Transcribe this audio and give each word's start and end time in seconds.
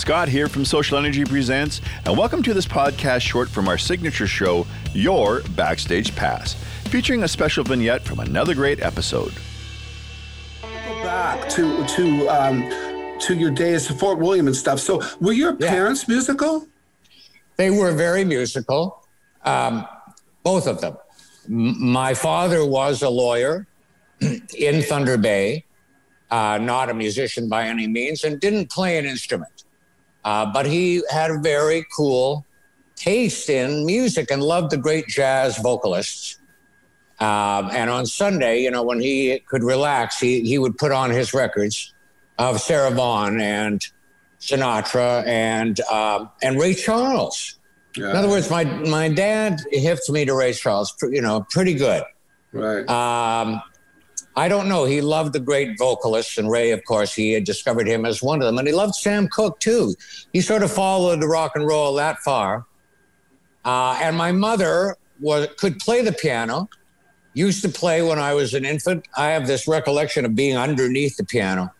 Scott 0.00 0.28
here 0.28 0.48
from 0.48 0.62
SocialNRG 0.62 1.28
Presents, 1.28 1.80
and 2.06 2.16
welcome 2.16 2.42
to 2.44 2.54
this 2.54 2.66
podcast 2.66 3.20
short 3.20 3.48
from 3.50 3.68
our 3.68 3.76
signature 3.76 4.26
show, 4.26 4.66
Your 4.94 5.42
Backstage 5.50 6.16
Pass, 6.16 6.54
featuring 6.86 7.22
a 7.22 7.28
special 7.28 7.64
vignette 7.64 8.02
from 8.02 8.18
another 8.20 8.54
great 8.54 8.80
episode. 8.80 9.32
Go 10.62 10.68
back 11.02 11.48
to 11.50 11.86
to 11.86 12.28
um, 12.28 13.18
to 13.20 13.34
your 13.34 13.50
days 13.50 13.90
at 13.90 13.98
Fort 13.98 14.18
William 14.18 14.46
and 14.46 14.56
stuff. 14.56 14.80
So, 14.80 15.02
were 15.20 15.32
your 15.32 15.54
Yeah. 15.60 15.68
parents 15.68 16.08
musical? 16.08 16.66
They 17.56 17.70
were 17.70 17.92
very 17.92 18.24
musical, 18.24 19.04
um, 19.44 19.86
both 20.42 20.66
of 20.66 20.80
them. 20.80 20.96
M- 21.46 21.90
my 21.92 22.14
father 22.14 22.64
was 22.64 23.02
a 23.02 23.10
lawyer 23.10 23.66
in 24.56 24.82
Thunder 24.82 25.18
Bay, 25.18 25.66
uh, 26.30 26.58
not 26.58 26.88
a 26.88 26.94
musician 26.94 27.50
by 27.50 27.64
any 27.66 27.86
means, 27.86 28.24
and 28.24 28.40
didn't 28.40 28.70
play 28.70 28.96
an 28.96 29.04
instrument. 29.04 29.64
Uh, 30.24 30.46
but 30.52 30.66
he 30.66 31.02
had 31.10 31.30
a 31.30 31.38
very 31.38 31.84
cool 31.96 32.44
taste 32.96 33.48
in 33.48 33.86
music 33.86 34.30
and 34.30 34.42
loved 34.42 34.70
the 34.70 34.76
great 34.76 35.06
jazz 35.06 35.56
vocalists. 35.58 36.38
Um, 37.18 37.70
and 37.72 37.90
on 37.90 38.06
Sunday, 38.06 38.62
you 38.62 38.70
know, 38.70 38.82
when 38.82 39.00
he 39.00 39.40
could 39.48 39.62
relax, 39.62 40.18
he, 40.18 40.40
he 40.42 40.58
would 40.58 40.76
put 40.78 40.92
on 40.92 41.10
his 41.10 41.34
records 41.34 41.94
of 42.38 42.60
Sarah 42.60 42.90
Vaughan 42.90 43.40
and 43.40 43.80
Sinatra 44.40 45.26
and 45.26 45.78
um, 45.82 46.30
and 46.42 46.58
Ray 46.58 46.74
Charles. 46.74 47.58
In 48.10 48.16
other 48.16 48.28
words, 48.28 48.50
my 48.50 48.64
my 48.64 49.08
dad 49.08 49.60
hipped 49.70 50.08
me 50.08 50.24
to 50.24 50.34
Ray 50.34 50.54
Charles. 50.54 50.94
You 51.02 51.20
know, 51.20 51.46
pretty 51.50 51.74
good. 51.74 52.02
right. 52.52 52.88
Um, 52.88 53.60
I 54.36 54.48
don't 54.48 54.68
know. 54.68 54.84
He 54.84 55.00
loved 55.00 55.32
the 55.32 55.40
great 55.40 55.76
vocalists, 55.78 56.38
and 56.38 56.50
Ray, 56.50 56.70
of 56.70 56.84
course, 56.84 57.12
he 57.12 57.32
had 57.32 57.44
discovered 57.44 57.88
him 57.88 58.04
as 58.06 58.22
one 58.22 58.40
of 58.40 58.46
them. 58.46 58.58
And 58.58 58.66
he 58.66 58.72
loved 58.72 58.94
Sam 58.94 59.28
Cooke 59.28 59.58
too. 59.60 59.94
He 60.32 60.40
sort 60.40 60.62
of 60.62 60.70
followed 60.70 61.20
the 61.20 61.26
rock 61.28 61.52
and 61.56 61.66
roll 61.66 61.94
that 61.94 62.18
far. 62.20 62.64
Uh, 63.64 63.98
and 64.00 64.16
my 64.16 64.32
mother 64.32 64.96
was 65.20 65.48
could 65.58 65.78
play 65.80 66.02
the 66.02 66.12
piano. 66.12 66.68
Used 67.34 67.62
to 67.62 67.68
play 67.68 68.02
when 68.02 68.18
I 68.18 68.34
was 68.34 68.54
an 68.54 68.64
infant. 68.64 69.06
I 69.16 69.26
have 69.26 69.46
this 69.46 69.68
recollection 69.68 70.24
of 70.24 70.34
being 70.34 70.56
underneath 70.56 71.16
the 71.16 71.24
piano, 71.24 71.72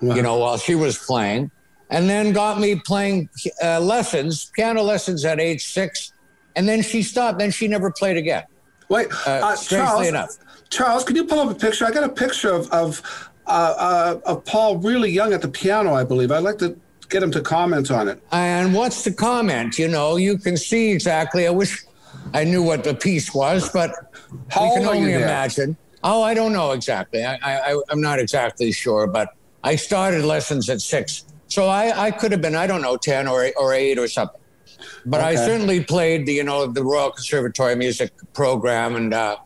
you 0.00 0.22
know, 0.22 0.38
while 0.38 0.58
she 0.58 0.74
was 0.74 0.98
playing, 0.98 1.50
and 1.90 2.08
then 2.08 2.32
got 2.32 2.58
me 2.58 2.74
playing 2.74 3.28
uh, 3.62 3.78
lessons, 3.80 4.50
piano 4.54 4.82
lessons 4.82 5.24
at 5.24 5.38
age 5.38 5.64
six. 5.64 6.12
And 6.56 6.68
then 6.68 6.82
she 6.82 7.02
stopped. 7.02 7.38
Then 7.38 7.50
she 7.50 7.68
never 7.68 7.90
played 7.90 8.16
again. 8.16 8.44
Wait, 8.88 9.08
Uh, 9.26 9.30
uh, 9.30 9.56
Charles. 9.56 10.06
enough. 10.06 10.36
Charles, 10.70 11.04
can 11.04 11.16
you 11.16 11.24
pull 11.24 11.40
up 11.40 11.50
a 11.50 11.54
picture? 11.54 11.84
I 11.86 11.90
got 11.90 12.04
a 12.04 12.08
picture 12.08 12.50
of 12.52 12.70
of 12.70 13.02
uh, 13.46 13.74
uh, 13.78 14.20
of 14.26 14.44
Paul 14.44 14.78
really 14.78 15.10
young 15.10 15.32
at 15.32 15.42
the 15.42 15.48
piano, 15.48 15.94
I 15.94 16.04
believe. 16.04 16.32
I'd 16.32 16.42
like 16.42 16.58
to 16.58 16.76
get 17.08 17.22
him 17.22 17.30
to 17.32 17.40
comment 17.40 17.90
on 17.90 18.08
it. 18.08 18.20
And 18.32 18.74
what's 18.74 19.04
the 19.04 19.12
comment? 19.12 19.78
You 19.78 19.86
know, 19.88 20.16
you 20.16 20.38
can 20.38 20.56
see 20.56 20.90
exactly. 20.90 21.46
I 21.46 21.50
wish 21.50 21.84
I 22.34 22.42
knew 22.42 22.62
what 22.62 22.82
the 22.82 22.94
piece 22.94 23.32
was, 23.32 23.68
but 23.70 23.92
How 24.50 24.64
we 24.64 24.80
can 24.80 24.88
only 24.88 25.12
imagine. 25.14 25.76
Oh, 26.02 26.22
I 26.22 26.34
don't 26.34 26.52
know 26.52 26.72
exactly. 26.72 27.24
I, 27.24 27.36
I, 27.72 27.80
I'm 27.90 28.00
not 28.00 28.18
exactly 28.18 28.72
sure, 28.72 29.06
but 29.06 29.28
I 29.62 29.76
started 29.76 30.24
lessons 30.24 30.68
at 30.68 30.80
six. 30.80 31.24
So 31.48 31.68
I, 31.68 32.06
I 32.06 32.10
could 32.10 32.32
have 32.32 32.40
been, 32.42 32.56
I 32.56 32.66
don't 32.66 32.82
know, 32.82 32.96
10 32.96 33.28
or, 33.28 33.50
or 33.56 33.72
eight 33.72 33.98
or 33.98 34.08
something. 34.08 34.40
But 35.04 35.20
I 35.20 35.34
certainly 35.36 35.84
played 35.84 36.26
the, 36.26 36.34
you 36.34 36.44
know, 36.44 36.66
the 36.66 36.82
Royal 36.82 37.10
Conservatory 37.10 37.76
music 37.76 38.12
program. 38.32 38.96
And 38.96 39.14
uh, 39.14 39.36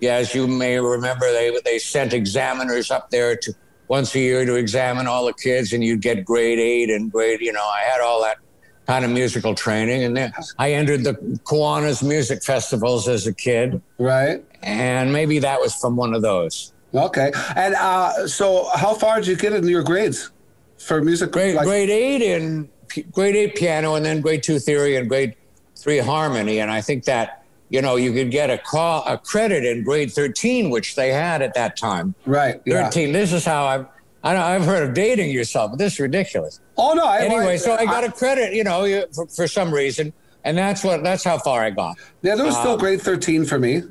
yeah, 0.00 0.14
as 0.14 0.34
you 0.34 0.46
may 0.46 0.78
remember, 0.78 1.30
they, 1.32 1.56
they 1.64 1.78
sent 1.78 2.12
examiners 2.12 2.90
up 2.90 3.10
there 3.10 3.36
to 3.36 3.54
once 3.88 4.14
a 4.14 4.18
year 4.18 4.44
to 4.44 4.54
examine 4.54 5.06
all 5.06 5.26
the 5.26 5.34
kids 5.34 5.72
and 5.72 5.84
you'd 5.84 6.00
get 6.00 6.24
grade 6.24 6.58
eight 6.58 6.90
and 6.90 7.12
grade, 7.12 7.40
you 7.40 7.52
know, 7.52 7.64
I 7.64 7.82
had 7.84 8.00
all 8.00 8.22
that 8.22 8.38
kind 8.86 9.04
of 9.04 9.10
musical 9.10 9.54
training. 9.54 10.04
And 10.04 10.16
then 10.16 10.32
I 10.58 10.72
entered 10.72 11.04
the 11.04 11.14
Kiwanis 11.44 12.02
music 12.06 12.42
festivals 12.42 13.08
as 13.08 13.26
a 13.26 13.34
kid. 13.34 13.80
Right. 13.98 14.44
And 14.62 15.12
maybe 15.12 15.38
that 15.40 15.60
was 15.60 15.74
from 15.74 15.96
one 15.96 16.14
of 16.14 16.22
those. 16.22 16.72
Okay. 16.94 17.32
And 17.56 17.74
uh, 17.74 18.26
so, 18.28 18.68
how 18.74 18.94
far 18.94 19.16
did 19.16 19.26
you 19.26 19.36
get 19.36 19.52
in 19.52 19.66
your 19.66 19.82
grades 19.82 20.30
for 20.78 21.02
music? 21.02 21.32
Grade, 21.32 21.56
like- 21.56 21.66
grade 21.66 21.90
eight 21.90 22.22
in 22.22 22.68
grade 23.12 23.36
eight 23.36 23.54
piano, 23.54 23.94
and 23.94 24.04
then 24.04 24.20
grade 24.20 24.42
two 24.42 24.58
theory 24.58 24.96
and 24.96 25.08
grade 25.08 25.34
three 25.76 25.98
harmony. 25.98 26.60
And 26.60 26.70
I 26.70 26.80
think 26.80 27.04
that 27.04 27.44
you 27.68 27.82
know 27.82 27.96
you 27.96 28.12
could 28.12 28.30
get 28.30 28.50
a 28.50 28.58
call 28.58 29.04
a 29.06 29.18
credit 29.18 29.64
in 29.64 29.84
grade 29.84 30.12
thirteen, 30.12 30.70
which 30.70 30.94
they 30.94 31.12
had 31.12 31.42
at 31.42 31.54
that 31.54 31.76
time. 31.76 32.14
Right. 32.26 32.60
Yeah. 32.64 32.84
Thirteen. 32.84 33.12
This 33.12 33.32
is 33.32 33.44
how 33.44 33.66
I've 33.66 33.86
I 34.24 34.32
know, 34.32 34.42
I've 34.42 34.64
heard 34.64 34.88
of 34.88 34.94
dating 34.94 35.30
yourself, 35.30 35.72
but 35.72 35.78
this 35.78 35.94
is 35.94 36.00
ridiculous. 36.00 36.60
Oh 36.78 36.94
no. 36.94 37.04
I, 37.04 37.18
Anyway, 37.18 37.58
so 37.58 37.74
I 37.74 37.84
got 37.84 38.04
a 38.04 38.10
credit, 38.10 38.54
you 38.54 38.64
know, 38.64 39.04
for, 39.12 39.26
for 39.26 39.46
some 39.46 39.72
reason, 39.72 40.14
and 40.44 40.56
that's 40.56 40.82
what 40.82 41.02
that's 41.04 41.22
how 41.22 41.36
far 41.38 41.62
I 41.62 41.70
got. 41.70 41.96
Yeah, 42.22 42.34
there 42.34 42.46
was 42.46 42.56
still 42.56 42.72
uh, 42.72 42.76
grade 42.78 43.02
thirteen 43.02 43.44
for 43.44 43.58
me. 43.58 43.82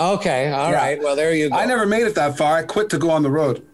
Okay, 0.00 0.50
all 0.52 0.72
right. 0.72 0.96
Yeah. 0.96 1.04
Well, 1.04 1.16
there 1.16 1.34
you 1.34 1.50
go. 1.50 1.56
I 1.56 1.66
never 1.66 1.84
made 1.84 2.06
it 2.06 2.14
that 2.14 2.38
far. 2.38 2.56
I 2.56 2.62
quit 2.62 2.88
to 2.90 2.98
go 2.98 3.10
on 3.10 3.22
the 3.22 3.30
road. 3.30 3.66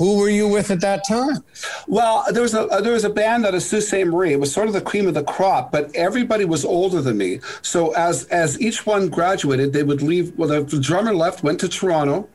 Who 0.00 0.16
were 0.16 0.30
you 0.30 0.48
with 0.48 0.70
at 0.70 0.80
that 0.80 1.02
time? 1.06 1.44
Well, 1.86 2.24
there 2.32 2.40
was 2.40 2.54
a 2.54 2.62
uh, 2.62 2.80
there 2.80 2.94
was 2.94 3.04
a 3.04 3.10
band 3.10 3.44
out 3.44 3.54
of 3.54 3.62
Sault 3.62 3.82
Ste. 3.82 4.06
Marie. 4.06 4.32
It 4.32 4.40
was 4.40 4.50
sort 4.50 4.66
of 4.66 4.72
the 4.72 4.80
cream 4.80 5.06
of 5.06 5.12
the 5.12 5.22
crop, 5.22 5.70
but 5.70 5.94
everybody 5.94 6.46
was 6.46 6.64
older 6.64 7.02
than 7.02 7.18
me. 7.18 7.40
So 7.60 7.92
as 7.92 8.24
as 8.28 8.58
each 8.62 8.86
one 8.86 9.10
graduated, 9.10 9.74
they 9.74 9.82
would 9.82 10.00
leave. 10.00 10.32
Well, 10.38 10.48
the, 10.48 10.80
drummer 10.80 11.14
left, 11.14 11.42
went 11.42 11.60
to 11.60 11.68
Toronto, 11.68 12.30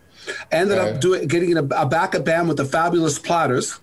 ended 0.52 0.78
Okay. 0.78 0.92
up 0.92 1.02
doing 1.02 1.28
getting 1.28 1.50
in 1.50 1.58
a, 1.58 1.64
a 1.76 1.88
backup 1.88 2.24
band 2.24 2.48
with 2.50 2.58
the 2.58 2.66
Fabulous 2.66 3.18
Platters, 3.18 3.80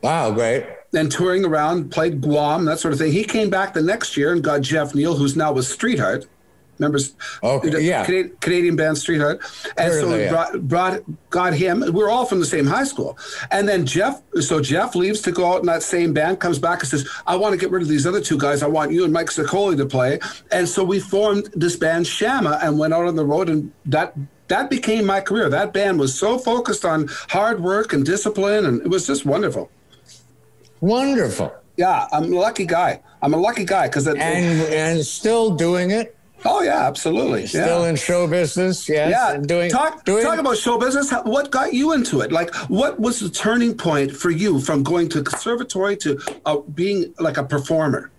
Wow, 0.00 0.30
great. 0.30 0.64
and 0.94 1.12
touring 1.12 1.44
around, 1.44 1.90
played 1.90 2.22
Guam, 2.22 2.64
that 2.64 2.78
sort 2.80 2.94
of 2.94 2.98
thing. 2.98 3.12
He 3.12 3.24
came 3.24 3.50
back 3.50 3.74
the 3.74 3.82
next 3.82 4.16
year 4.16 4.32
and 4.32 4.42
got 4.42 4.62
Jeff 4.62 4.94
Neill, 4.94 5.16
who's 5.16 5.36
now 5.36 5.52
with 5.52 5.66
Streetheart. 5.66 6.26
Remember, 6.80 6.98
Okay, 6.98 7.68
oh, 7.68 7.70
the 7.70 7.82
yeah. 7.82 8.04
Canadian, 8.04 8.36
Canadian 8.40 8.76
band 8.76 8.96
Streetheart, 8.96 9.40
and 9.76 9.92
Heard 9.92 10.00
so 10.00 10.14
yeah. 10.14 10.30
brought, 10.30 10.68
brought 10.68 11.02
got 11.28 11.52
him. 11.52 11.84
We're 11.92 12.08
all 12.08 12.24
from 12.24 12.40
the 12.40 12.46
same 12.46 12.66
high 12.66 12.84
school, 12.84 13.18
and 13.50 13.68
then 13.68 13.84
Jeff. 13.84 14.22
So 14.40 14.60
Jeff 14.60 14.94
leaves 14.94 15.20
to 15.22 15.32
go 15.32 15.52
out 15.52 15.60
in 15.60 15.66
that 15.66 15.82
same 15.82 16.14
band, 16.14 16.40
comes 16.40 16.58
back 16.58 16.80
and 16.80 16.88
says, 16.88 17.06
"I 17.26 17.36
want 17.36 17.52
to 17.52 17.58
get 17.58 17.70
rid 17.70 17.82
of 17.82 17.88
these 17.88 18.06
other 18.06 18.20
two 18.22 18.38
guys. 18.38 18.62
I 18.62 18.66
want 18.66 18.92
you 18.92 19.04
and 19.04 19.12
Mike 19.12 19.26
Sicoli 19.26 19.76
to 19.76 19.84
play." 19.84 20.20
And 20.50 20.66
so 20.66 20.82
we 20.82 21.00
formed 21.00 21.50
this 21.54 21.76
band 21.76 22.06
Shama 22.06 22.58
and 22.62 22.78
went 22.78 22.94
out 22.94 23.04
on 23.04 23.14
the 23.14 23.26
road, 23.26 23.50
and 23.50 23.70
that 23.84 24.14
that 24.48 24.70
became 24.70 25.04
my 25.04 25.20
career. 25.20 25.50
That 25.50 25.74
band 25.74 26.00
was 26.00 26.18
so 26.18 26.38
focused 26.38 26.86
on 26.86 27.08
hard 27.28 27.62
work 27.62 27.92
and 27.92 28.06
discipline, 28.06 28.64
and 28.64 28.80
it 28.80 28.88
was 28.88 29.06
just 29.06 29.26
wonderful. 29.26 29.70
Wonderful. 30.80 31.52
Yeah, 31.76 32.08
I'm 32.12 32.32
a 32.32 32.36
lucky 32.36 32.66
guy. 32.66 33.00
I'm 33.22 33.34
a 33.34 33.36
lucky 33.36 33.64
guy 33.64 33.86
because 33.86 34.06
And 34.06 34.18
and 34.18 35.04
still 35.04 35.50
doing 35.50 35.90
it. 35.90 36.16
Oh 36.44 36.62
yeah, 36.62 36.86
absolutely, 36.86 37.46
Still 37.46 37.84
in 37.84 37.96
show 37.96 38.26
business, 38.26 38.88
yes. 38.88 39.10
Yeah, 39.10 39.38
doing 39.38 39.70
talk 39.70 40.04
doing 40.04 40.24
talk 40.24 40.38
about 40.38 40.56
show 40.56 40.78
business. 40.78 41.10
What 41.24 41.50
got 41.50 41.72
you 41.72 41.92
into 41.92 42.20
it? 42.20 42.32
Like, 42.32 42.54
what 42.68 42.98
was 42.98 43.20
the 43.20 43.30
turning 43.30 43.76
point 43.76 44.12
for 44.12 44.30
you 44.30 44.60
from 44.60 44.82
going 44.82 45.08
to 45.10 45.22
conservatory 45.22 45.96
to 45.98 46.20
uh, 46.46 46.58
being 46.74 47.14
like 47.18 47.36
a 47.36 47.44
performer? 47.44 48.10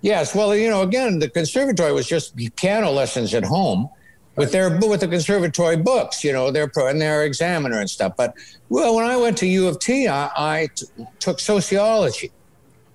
Yes, 0.00 0.34
well, 0.34 0.54
you 0.54 0.70
know, 0.70 0.82
again, 0.82 1.18
the 1.18 1.28
conservatory 1.28 1.92
was 1.92 2.06
just 2.06 2.36
piano 2.56 2.90
lessons 2.90 3.34
at 3.34 3.44
home 3.44 3.88
with 4.36 4.52
their 4.52 4.70
with 4.78 5.00
the 5.00 5.08
conservatory 5.08 5.76
books, 5.76 6.22
you 6.22 6.32
know, 6.32 6.50
their 6.50 6.68
pro 6.68 6.86
and 6.86 7.00
their 7.00 7.24
examiner 7.24 7.80
and 7.80 7.90
stuff. 7.90 8.14
But 8.16 8.34
well, 8.68 8.94
when 8.94 9.04
I 9.04 9.16
went 9.16 9.36
to 9.38 9.46
U 9.46 9.66
of 9.66 9.80
T, 9.80 10.06
I, 10.06 10.30
I 10.36 10.68
t- 10.74 10.86
took 11.18 11.40
sociology, 11.40 12.30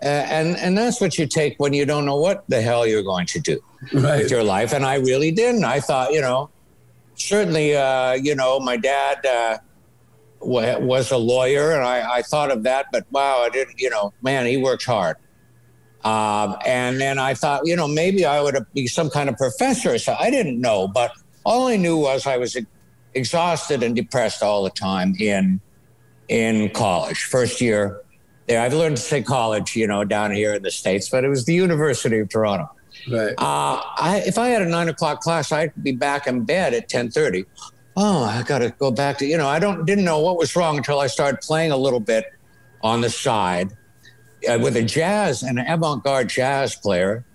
and 0.07 0.57
and 0.57 0.77
that's 0.77 0.99
what 1.01 1.17
you 1.17 1.25
take 1.27 1.55
when 1.59 1.73
you 1.73 1.85
don't 1.85 2.05
know 2.05 2.17
what 2.17 2.43
the 2.49 2.61
hell 2.61 2.85
you're 2.85 3.03
going 3.03 3.25
to 3.27 3.39
do 3.39 3.59
Right. 3.93 4.21
with 4.23 4.31
your 4.31 4.43
life. 4.43 4.73
And 4.73 4.85
I 4.85 4.95
really 4.95 5.31
didn't. 5.31 5.63
I 5.65 5.79
thought, 5.79 6.13
you 6.13 6.21
know, 6.21 6.49
certainly, 7.15 7.75
uh, 7.75 8.13
you 8.13 8.35
know, 8.35 8.59
my 8.59 8.77
dad. 8.77 9.25
Uh, 9.25 9.57
wa- 10.41 10.77
was 10.79 11.11
a 11.11 11.17
lawyer, 11.17 11.71
and 11.71 11.83
I, 11.85 12.17
I 12.17 12.21
thought 12.21 12.51
of 12.51 12.63
that, 12.63 12.87
but 12.91 13.05
wow, 13.11 13.43
I 13.45 13.49
didn't. 13.49 13.79
You 13.79 13.89
know, 13.89 14.13
man, 14.21 14.45
he 14.45 14.57
works 14.57 14.85
hard. 14.85 15.15
Um, 16.03 16.57
and 16.65 16.99
then 16.99 17.17
I 17.17 17.33
thought, 17.33 17.61
you 17.65 17.77
know, 17.77 17.88
maybe 17.88 18.25
I 18.25 18.41
would 18.41 18.57
be 18.73 18.88
some 18.88 19.09
kind 19.09 19.29
of 19.29 19.38
professor. 19.38 19.97
So 19.97 20.15
I 20.19 20.29
didn't 20.29 20.59
know, 20.59 20.88
but 20.89 21.11
all 21.45 21.67
I 21.67 21.77
knew 21.77 21.97
was 21.97 22.27
I 22.27 22.35
was 22.35 22.57
exhausted 23.13 23.83
and 23.83 23.95
depressed 23.95 24.44
all 24.44 24.63
the 24.63 24.69
time 24.69 25.15
in 25.19 25.61
in 26.27 26.69
college. 26.71 27.23
First 27.23 27.61
year 27.61 28.01
there, 28.48 28.62
I've 28.62 28.74
learned 28.74 28.98
to 28.98 29.04
say 29.04 29.22
college, 29.22 29.75
you 29.75 29.88
know, 29.88 30.04
down 30.04 30.31
here 30.31 30.54
in 30.54 30.63
the 30.63 30.72
states, 30.72 31.10
but 31.10 31.24
it 31.24 31.30
was 31.30 31.45
the 31.45 31.54
University 31.54 32.19
of 32.19 32.30
Toronto. 32.30 32.69
Right. 33.10 33.34
Uh, 33.38 33.81
I, 33.98 34.24
if 34.25 34.38
I 34.38 34.50
had 34.50 34.62
a 34.62 34.66
nine 34.66 34.90
o'clock 34.90 35.22
class, 35.22 35.51
I'd 35.51 35.72
be 35.81 35.92
back 35.92 36.28
in 36.28 36.44
bed 36.45 36.74
at 36.74 36.90
ten 36.90 37.10
thirty. 37.10 37.45
Oh, 37.95 38.24
I 38.24 38.44
got 38.44 38.60
to 38.60 38.69
go 38.72 38.92
back 38.92 39.18
to 39.19 39.25
you 39.25 39.38
know. 39.38 39.48
I 39.48 39.60
don't 39.60 39.86
didn't 39.86 40.06
know 40.06 40.19
what 40.19 40.38
was 40.38 40.56
wrong 40.56 40.78
until 40.78 41.00
I 41.00 41.07
started 41.07 41.42
playing 41.42 41.72
a 41.72 41.78
little 41.78 42.00
bit 42.00 42.25
on 42.81 43.01
the 43.01 43.10
side 43.10 43.72
uh, 44.50 44.60
with 44.62 44.75
a 44.78 44.84
jazz 44.84 45.44
an 45.44 45.57
avant-garde 45.57 46.30
jazz 46.30 46.75
player 46.75 47.25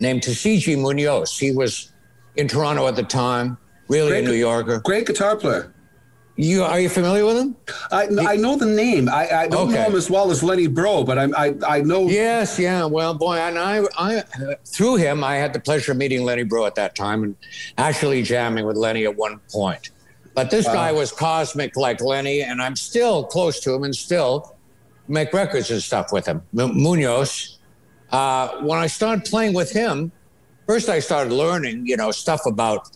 named 0.00 0.22
Tisziji 0.22 0.78
Munoz. 0.80 1.38
He 1.38 1.50
was 1.50 1.92
in 2.36 2.48
Toronto 2.48 2.86
at 2.88 2.96
the 2.96 3.02
time, 3.02 3.58
really 3.88 4.10
Great. 4.10 4.24
a 4.24 4.28
New 4.28 4.34
Yorker. 4.34 4.80
Great 4.80 5.06
guitar 5.06 5.36
player. 5.36 5.72
You 6.42 6.64
are 6.64 6.80
you 6.80 6.88
familiar 6.88 7.24
with 7.24 7.36
him? 7.36 7.56
I, 7.92 8.08
I 8.32 8.36
know 8.36 8.56
the 8.56 8.66
name. 8.66 9.08
I, 9.08 9.28
I 9.42 9.48
don't 9.48 9.68
Okay. 9.68 9.78
know 9.78 9.88
him 9.90 9.94
as 9.94 10.10
well 10.10 10.30
as 10.32 10.42
Lenny 10.42 10.66
Breau, 10.66 11.06
but 11.06 11.16
I'm, 11.16 11.32
I 11.36 11.54
I 11.66 11.80
know. 11.82 12.08
Yes, 12.08 12.58
yeah. 12.58 12.84
Well, 12.84 13.14
boy, 13.14 13.36
and 13.36 13.56
I, 13.58 13.84
I 13.96 14.24
through 14.66 14.96
him, 14.96 15.22
I 15.22 15.36
had 15.36 15.52
the 15.52 15.60
pleasure 15.60 15.92
of 15.92 15.98
meeting 15.98 16.24
Lenny 16.24 16.44
Breau 16.44 16.66
at 16.66 16.74
that 16.74 16.96
time, 16.96 17.22
and 17.22 17.36
actually 17.78 18.22
jamming 18.22 18.66
with 18.66 18.76
Lenny 18.76 19.04
at 19.04 19.14
one 19.16 19.40
point. 19.52 19.90
But 20.34 20.50
this 20.50 20.66
guy 20.66 20.90
was 20.90 21.12
cosmic 21.12 21.76
like 21.76 22.00
Lenny, 22.00 22.42
and 22.42 22.60
I'm 22.60 22.74
still 22.74 23.24
close 23.24 23.60
to 23.60 23.72
him, 23.74 23.84
and 23.84 23.94
still 23.94 24.56
make 25.06 25.32
records 25.32 25.70
and 25.70 25.80
stuff 25.80 26.12
with 26.12 26.26
him. 26.26 26.42
M- 26.58 26.76
Munoz. 26.82 27.58
Uh, 28.10 28.48
when 28.62 28.78
I 28.80 28.88
started 28.88 29.24
playing 29.26 29.54
with 29.54 29.70
him, 29.70 30.10
first 30.66 30.88
I 30.88 30.98
started 30.98 31.32
learning, 31.32 31.86
you 31.86 31.96
know, 31.96 32.10
stuff 32.10 32.46
about 32.46 32.88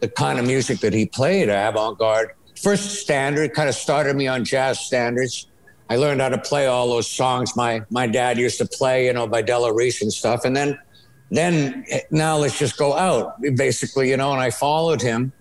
the 0.00 0.08
kind 0.08 0.38
of 0.38 0.46
music 0.46 0.80
that 0.80 0.92
he 0.92 1.06
played, 1.06 1.48
avant-garde. 1.48 2.32
First 2.62 3.00
standard 3.00 3.52
kind 3.54 3.68
of 3.68 3.74
started 3.74 4.16
me 4.16 4.26
on 4.26 4.44
jazz 4.44 4.80
standards. 4.80 5.46
I 5.88 5.96
learned 5.96 6.20
how 6.20 6.30
to 6.30 6.38
play 6.38 6.66
all 6.66 6.88
those 6.88 7.08
songs 7.08 7.54
my 7.54 7.82
my 7.90 8.06
dad 8.06 8.38
used 8.38 8.58
to 8.58 8.66
play, 8.66 9.06
you 9.06 9.12
know, 9.12 9.26
by 9.26 9.42
Della 9.42 9.72
Reese 9.72 10.02
and 10.02 10.12
stuff. 10.12 10.44
And 10.44 10.56
then 10.56 10.78
then 11.30 11.84
now 12.10 12.36
let's 12.36 12.58
just 12.58 12.76
go 12.76 12.96
out, 12.96 13.40
basically, 13.56 14.10
you 14.10 14.16
know, 14.16 14.32
and 14.32 14.40
I 14.40 14.50
followed 14.50 15.02
him 15.02 15.32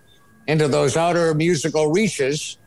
into 0.47 0.67
those 0.67 0.97
outer 0.97 1.33
musical 1.33 1.91
reaches 1.91 2.57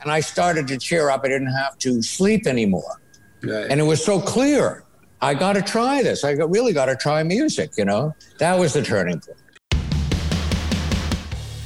and 0.00 0.10
I 0.10 0.20
started 0.20 0.68
to 0.68 0.78
cheer 0.78 1.10
up. 1.10 1.22
I 1.24 1.28
didn't 1.28 1.52
have 1.52 1.78
to 1.78 2.02
sleep 2.02 2.46
anymore. 2.46 3.00
Right. 3.42 3.66
And 3.70 3.80
it 3.80 3.84
was 3.84 4.04
so 4.04 4.20
clear. 4.20 4.84
I 5.20 5.34
got 5.34 5.54
to 5.54 5.62
try 5.62 6.02
this. 6.02 6.24
I 6.24 6.32
really 6.32 6.72
got 6.72 6.86
to 6.86 6.96
try 6.96 7.22
music, 7.22 7.72
you 7.78 7.84
know? 7.84 8.14
That 8.38 8.58
was 8.58 8.74
the 8.74 8.82
turning 8.82 9.20
point. 9.20 9.38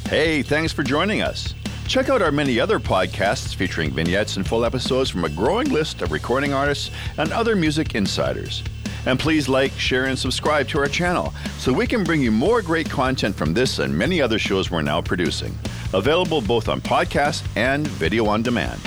Hey, 0.08 0.42
thanks 0.42 0.72
for 0.72 0.82
joining 0.82 1.22
us. 1.22 1.54
Check 1.88 2.10
out 2.10 2.20
our 2.20 2.30
many 2.30 2.60
other 2.60 2.78
podcasts 2.78 3.54
featuring 3.54 3.90
vignettes 3.92 4.36
and 4.36 4.46
full 4.46 4.66
episodes 4.66 5.08
from 5.08 5.24
a 5.24 5.30
growing 5.30 5.70
list 5.70 6.02
of 6.02 6.12
recording 6.12 6.52
artists 6.52 6.90
and 7.16 7.32
other 7.32 7.56
music 7.56 7.94
insiders. 7.94 8.62
And 9.06 9.18
please 9.18 9.48
like, 9.48 9.72
share, 9.72 10.04
and 10.04 10.18
subscribe 10.18 10.68
to 10.68 10.80
our 10.80 10.86
channel 10.86 11.32
so 11.56 11.72
we 11.72 11.86
can 11.86 12.04
bring 12.04 12.20
you 12.20 12.30
more 12.30 12.60
great 12.60 12.90
content 12.90 13.34
from 13.34 13.54
this 13.54 13.78
and 13.78 13.96
many 13.96 14.20
other 14.20 14.38
shows 14.38 14.70
we're 14.70 14.82
now 14.82 15.00
producing. 15.00 15.56
Available 15.94 16.42
both 16.42 16.68
on 16.68 16.82
podcast 16.82 17.42
and 17.56 17.86
video 17.86 18.26
on 18.26 18.42
demand. 18.42 18.78